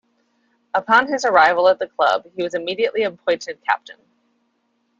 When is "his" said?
1.11-1.25